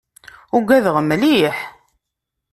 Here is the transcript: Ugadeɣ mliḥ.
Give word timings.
Ugadeɣ 0.55 0.95
mliḥ. 1.01 1.57